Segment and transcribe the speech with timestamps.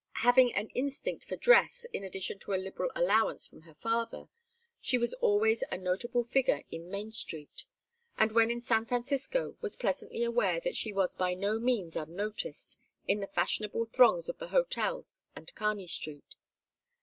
[0.23, 4.29] Having an instinct for dress in addition to a liberal allowance from her father,
[4.79, 7.65] she was always a notable figure in Main Street;
[8.17, 12.79] and when in San Francisco was pleasantly aware that she was by no means unnoticed
[13.07, 16.33] in the fashionable throngs of the hotels and Kearny Street.